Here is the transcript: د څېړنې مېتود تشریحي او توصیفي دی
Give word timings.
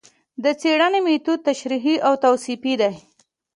د 0.43 0.45
څېړنې 0.59 0.99
مېتود 1.05 1.39
تشریحي 1.47 1.95
او 2.07 2.13
توصیفي 2.23 2.73
دی 2.81 2.93